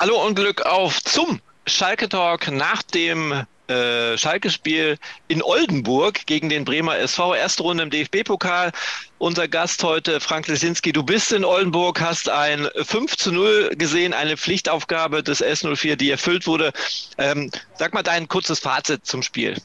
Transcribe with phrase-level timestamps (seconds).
[0.00, 4.96] Hallo und Glück auf zum Schalke Talk nach dem äh, Schalke-Spiel
[5.28, 7.34] in Oldenburg gegen den Bremer SV.
[7.34, 8.72] Erste Runde im DFB-Pokal.
[9.18, 10.92] Unser Gast heute, Frank Lesinski.
[10.92, 16.10] Du bist in Oldenburg, hast ein 5 zu 0 gesehen, eine Pflichtaufgabe des S04, die
[16.10, 16.72] erfüllt wurde.
[17.18, 19.58] Ähm, sag mal dein kurzes Fazit zum Spiel.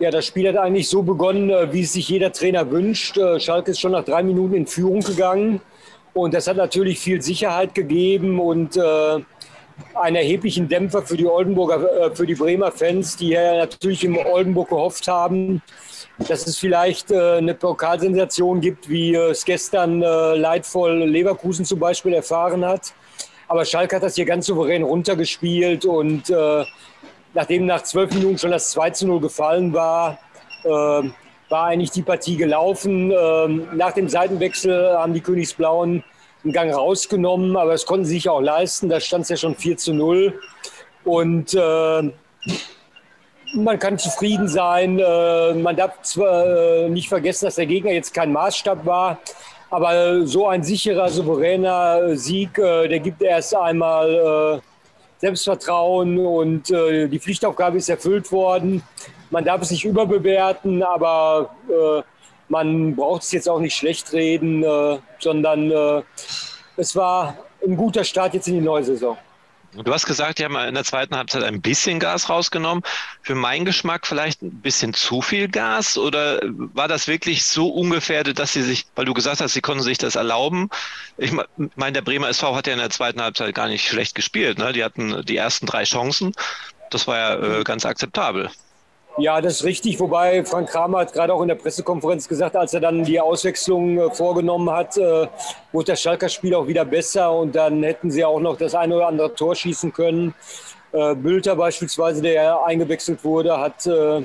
[0.00, 3.16] Ja, das Spiel hat eigentlich so begonnen, äh, wie es sich jeder Trainer wünscht.
[3.16, 5.60] Äh, Schalke ist schon nach drei Minuten in Führung gegangen.
[6.16, 8.80] Und das hat natürlich viel Sicherheit gegeben und äh,
[9.92, 14.16] einen erheblichen Dämpfer für die Oldenburger, äh, für die Bremer Fans, die ja natürlich im
[14.16, 15.60] Oldenburg gehofft haben,
[16.26, 22.14] dass es vielleicht äh, eine Pokalsensation gibt, wie es gestern äh, leidvoll Leverkusen zum Beispiel
[22.14, 22.94] erfahren hat.
[23.46, 26.64] Aber Schalke hat das hier ganz souverän runtergespielt und äh,
[27.34, 30.18] nachdem nach zwölf Minuten schon das 2 zu 0 gefallen war,
[30.64, 31.10] äh,
[31.48, 33.10] war eigentlich die Partie gelaufen.
[33.10, 36.02] Ähm, nach dem Seitenwechsel haben die Königsblauen
[36.44, 38.88] einen Gang rausgenommen, aber es konnten sie sich auch leisten.
[38.88, 40.38] Da stand es ja schon 4 zu 0.
[41.04, 42.10] Und äh,
[43.54, 44.98] man kann zufrieden sein.
[44.98, 49.18] Äh, man darf zwar äh, nicht vergessen, dass der Gegner jetzt kein Maßstab war,
[49.70, 54.62] aber so ein sicherer, souveräner Sieg, äh, der gibt erst einmal
[55.18, 58.82] Selbstvertrauen und die Pflichtaufgabe ist erfüllt worden
[59.30, 62.02] man darf es nicht überbewerten, aber äh,
[62.48, 66.02] man braucht es jetzt auch nicht schlecht reden, äh, sondern äh,
[66.76, 69.16] es war ein guter Start jetzt in die neue Saison.
[69.84, 72.82] Du hast gesagt, die haben in der zweiten Halbzeit ein bisschen Gas rausgenommen.
[73.20, 78.38] Für meinen Geschmack vielleicht ein bisschen zu viel Gas oder war das wirklich so ungefährdet,
[78.38, 80.70] dass sie sich, weil du gesagt hast, sie konnten sich das erlauben?
[81.18, 84.58] Ich meine, der Bremer SV hat ja in der zweiten Halbzeit gar nicht schlecht gespielt.
[84.58, 84.72] Ne?
[84.72, 86.32] Die hatten die ersten drei Chancen.
[86.90, 88.50] Das war ja äh, ganz akzeptabel.
[89.18, 89.98] Ja, das ist richtig.
[89.98, 93.98] Wobei Frank Kramer hat gerade auch in der Pressekonferenz gesagt, als er dann die Auswechslung
[93.98, 95.26] äh, vorgenommen hat, äh,
[95.72, 98.94] wurde das Schalker Spiel auch wieder besser und dann hätten sie auch noch das eine
[98.96, 100.34] oder andere Tor schießen können.
[100.92, 104.22] Äh, Bülter beispielsweise, der eingewechselt wurde, hat äh,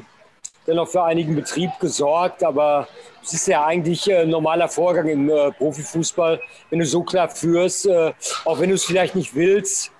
[0.65, 2.43] dann auch für einigen Betrieb gesorgt.
[2.43, 2.85] Aber
[3.23, 7.85] es ist ja eigentlich ein normaler Vorgang im äh, Profifußball, wenn du so klar führst,
[7.85, 8.11] äh,
[8.43, 9.91] auch wenn du es vielleicht nicht willst,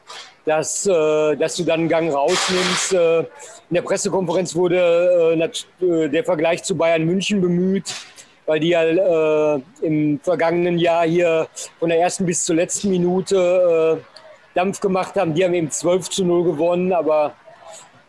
[0.45, 2.93] dass, äh, dass du dann einen Gang rausnimmst.
[2.93, 7.93] Äh, in der Pressekonferenz wurde äh, äh, der Vergleich zu Bayern München bemüht,
[8.45, 11.47] weil die ja äh, im vergangenen Jahr hier
[11.79, 15.33] von der ersten bis zur letzten Minute äh, Dampf gemacht haben.
[15.33, 17.33] Die haben eben 12 zu 0 gewonnen, aber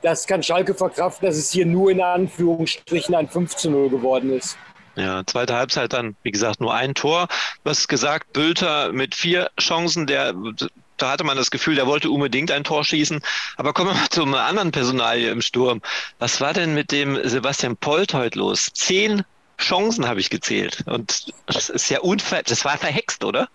[0.01, 4.37] das kann Schalke verkraften, dass es hier nur in Anführungsstrichen ein 5 zu 0 geworden
[4.37, 4.57] ist.
[4.97, 7.29] Ja, zweite Halbzeit dann, wie gesagt, nur ein Tor.
[7.65, 10.35] Was gesagt, Bülter mit vier Chancen, der
[10.97, 13.21] da hatte man das Gefühl, der wollte unbedingt ein Tor schießen.
[13.57, 15.81] Aber kommen wir mal zum anderen Personalie im Sturm.
[16.19, 18.71] Was war denn mit dem Sebastian Polt heute los?
[18.75, 19.25] Zehn
[19.59, 20.85] Chancen habe ich gezählt.
[20.87, 23.49] Und das ist ja unver das war verhext, oder?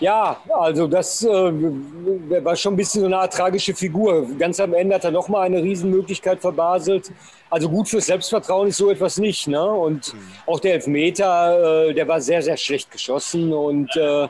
[0.00, 4.26] Ja, also das äh, war schon ein bisschen so eine Art tragische Figur.
[4.36, 7.12] Ganz am Ende hat er nochmal eine Riesenmöglichkeit verbaselt.
[7.50, 9.46] Also gut fürs Selbstvertrauen ist so etwas nicht.
[9.46, 9.62] Ne?
[9.62, 10.18] Und mhm.
[10.46, 13.52] auch der Elfmeter, äh, der war sehr, sehr schlecht geschossen.
[13.52, 14.26] Und äh,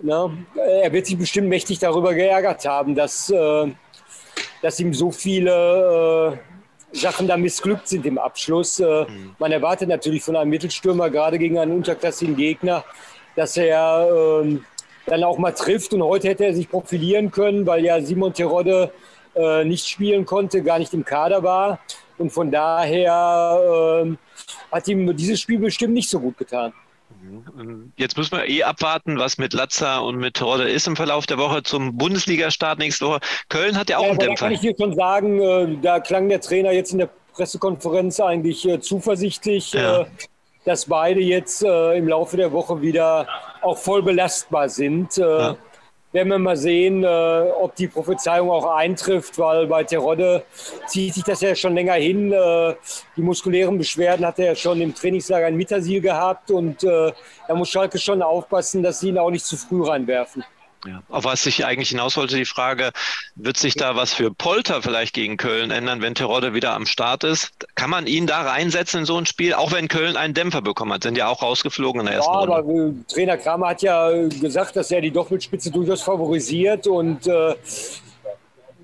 [0.00, 3.70] na, er wird sich bestimmt mächtig darüber geärgert haben, dass, äh,
[4.62, 6.38] dass ihm so viele
[6.92, 8.78] äh, Sachen da missglückt sind im Abschluss.
[8.80, 9.34] Äh, mhm.
[9.38, 12.84] Man erwartet natürlich von einem Mittelstürmer, gerade gegen einen unterklassigen Gegner,
[13.36, 14.08] dass er
[14.42, 14.64] ähm,
[15.06, 15.92] dann auch mal trifft.
[15.92, 18.92] Und heute hätte er sich profilieren können, weil ja Simon Terodde
[19.34, 21.80] äh, nicht spielen konnte, gar nicht im Kader war.
[22.18, 24.18] Und von daher ähm,
[24.70, 26.72] hat ihm dieses Spiel bestimmt nicht so gut getan.
[27.96, 31.38] Jetzt müssen wir eh abwarten, was mit Latza und mit Rodde ist im Verlauf der
[31.38, 33.20] Woche zum Bundesliga-Start nächste Woche.
[33.48, 34.34] Köln hat ja auch ja, einen Dämpfer.
[34.34, 38.20] Da kann ich dir schon sagen, äh, da klang der Trainer jetzt in der Pressekonferenz
[38.20, 40.02] eigentlich äh, zuversichtlich, ja.
[40.02, 40.06] Äh,
[40.64, 43.26] dass beide jetzt im Laufe der Woche wieder
[43.62, 45.16] auch voll belastbar sind.
[45.16, 45.56] Ja
[46.12, 50.44] werden wir mal sehen, äh, ob die Prophezeiung auch eintrifft, weil bei Terodde
[50.86, 52.32] zieht sich das ja schon länger hin.
[52.32, 52.74] Äh,
[53.16, 57.12] die muskulären Beschwerden hat er ja schon im Trainingslager in Mittersil gehabt und äh,
[57.48, 60.44] da muss Schalke schon aufpassen, dass sie ihn auch nicht zu früh reinwerfen.
[60.86, 61.02] Ja.
[61.08, 62.90] Auf was ich eigentlich hinaus wollte, die Frage,
[63.36, 67.22] wird sich da was für Polter vielleicht gegen Köln ändern, wenn Terodde wieder am Start
[67.22, 67.52] ist?
[67.76, 70.92] Kann man ihn da reinsetzen in so ein Spiel, auch wenn Köln einen Dämpfer bekommen
[70.92, 71.04] hat?
[71.04, 72.54] Sind ja auch rausgeflogen in der ersten ja, Runde.
[72.56, 77.54] aber äh, Trainer Kramer hat ja gesagt, dass er die Doppelspitze durchaus favorisiert und äh,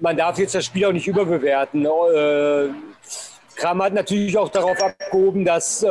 [0.00, 1.84] man darf jetzt das Spiel auch nicht überbewerten.
[1.84, 2.68] Äh,
[3.56, 5.84] Kramer hat natürlich auch darauf abgehoben, dass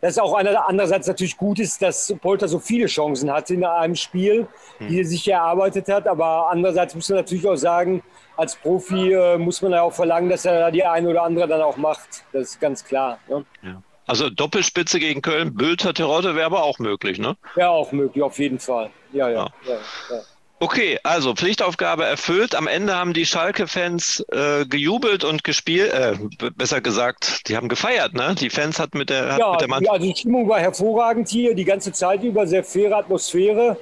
[0.00, 3.94] äh, das auch andererseits natürlich gut ist, dass Polter so viele Chancen hatte in einem
[3.94, 4.46] Spiel,
[4.80, 6.06] die er sich erarbeitet hat.
[6.06, 8.02] Aber andererseits muss man natürlich auch sagen,
[8.36, 11.62] als Profi äh, muss man ja auch verlangen, dass er die eine oder andere dann
[11.62, 12.24] auch macht.
[12.32, 13.18] Das ist ganz klar.
[13.28, 13.44] Ne?
[13.62, 13.82] Ja.
[14.06, 17.36] Also Doppelspitze gegen Köln, Bülter, Terodde wäre aber auch möglich, ne?
[17.56, 18.90] Wäre auch möglich, auf jeden Fall.
[19.12, 19.48] Ja, ja.
[19.66, 19.74] ja.
[20.10, 20.20] ja,
[20.58, 22.54] Okay, also Pflichtaufgabe erfüllt.
[22.54, 26.14] Am Ende haben die Schalke-Fans äh, gejubelt und gespielt, äh,
[26.56, 28.34] besser gesagt, die haben gefeiert, ne?
[28.38, 29.92] Die Fans hat mit der, ja, mit der Mannschaft.
[29.92, 33.76] Also die Stimmung war hervorragend hier, die ganze Zeit über, sehr faire Atmosphäre.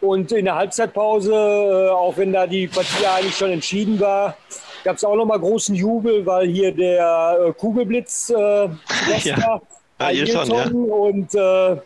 [0.00, 4.36] Und in der Halbzeitpause, äh, auch wenn da die Partie eigentlich schon entschieden war,
[4.82, 8.34] gab es auch nochmal großen Jubel, weil hier der äh, Kugelblitz äh,
[9.22, 9.36] ja.
[9.38, 9.62] war.
[9.98, 10.66] Ailton, ja.
[10.66, 11.76] Und äh,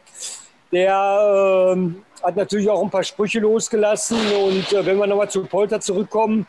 [0.72, 4.18] der ähm, hat natürlich auch ein paar Sprüche losgelassen.
[4.44, 6.46] Und äh, wenn wir nochmal zu Polter zurückkommen,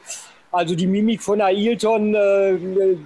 [0.52, 2.58] also die Mimik von Ailton, äh,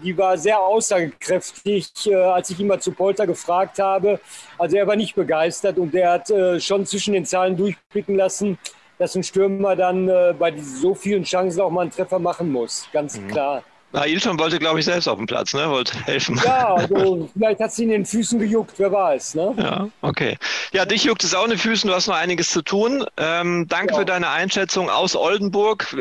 [0.04, 4.20] die war sehr aussagekräftig, äh, als ich ihn mal zu Polter gefragt habe.
[4.58, 8.58] Also er war nicht begeistert und er hat äh, schon zwischen den Zahlen durchblicken lassen,
[8.98, 12.88] dass ein Stürmer dann äh, bei so vielen Chancen auch mal einen Treffer machen muss.
[12.92, 13.28] Ganz mhm.
[13.30, 13.64] klar.
[13.94, 15.70] Ailton wollte, glaube ich, selbst auf dem Platz, ne?
[15.70, 16.40] Wollte helfen.
[16.44, 19.54] Ja, also vielleicht hat es ihn in den Füßen gejuckt, wer weiß, ne?
[19.58, 20.38] Ja, okay.
[20.74, 23.06] Ja, dich juckt es auch in den Füßen, du hast noch einiges zu tun.
[23.18, 24.00] Ähm, danke ja.
[24.00, 25.96] für deine Einschätzung aus Oldenburg.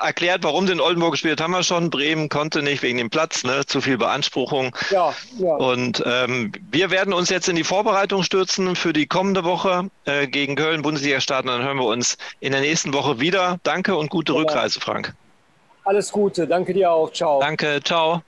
[0.00, 1.90] Erklärt, warum sie in Oldenburg gespielt haben wir schon.
[1.90, 3.64] Bremen konnte nicht wegen dem Platz, ne?
[3.66, 4.76] zu viel Beanspruchung.
[4.90, 5.54] Ja, ja.
[5.54, 10.26] Und ähm, wir werden uns jetzt in die Vorbereitung stürzen für die kommende Woche äh,
[10.26, 11.48] gegen Köln, Bundesliga starten.
[11.48, 13.58] Dann hören wir uns in der nächsten Woche wieder.
[13.62, 14.38] Danke und gute ja.
[14.40, 15.14] Rückreise, Frank.
[15.86, 17.12] Alles Gute, danke dir auch.
[17.12, 17.38] Ciao.
[17.40, 18.22] Danke, ciao.